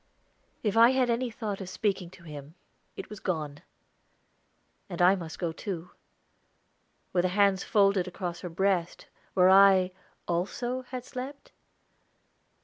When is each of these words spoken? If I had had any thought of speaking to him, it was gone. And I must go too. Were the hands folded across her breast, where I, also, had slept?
If 0.63 0.75
I 0.75 0.89
had 0.93 1.09
had 1.09 1.09
any 1.11 1.29
thought 1.29 1.61
of 1.61 1.69
speaking 1.69 2.09
to 2.09 2.23
him, 2.23 2.55
it 2.95 3.07
was 3.11 3.19
gone. 3.19 3.61
And 4.89 4.99
I 4.99 5.15
must 5.15 5.37
go 5.37 5.51
too. 5.51 5.91
Were 7.13 7.21
the 7.21 7.27
hands 7.27 7.63
folded 7.63 8.07
across 8.07 8.39
her 8.39 8.49
breast, 8.49 9.05
where 9.35 9.51
I, 9.51 9.91
also, 10.27 10.81
had 10.81 11.05
slept? 11.05 11.51